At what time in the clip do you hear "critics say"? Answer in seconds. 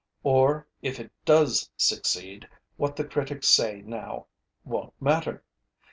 3.05-3.83